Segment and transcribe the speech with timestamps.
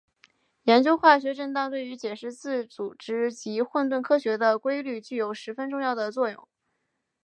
[0.63, 6.47] 研究化学振荡对于解释自组织及混沌科学的规律具有十分重要的作用。